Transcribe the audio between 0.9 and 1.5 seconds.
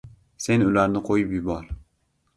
qo‘yib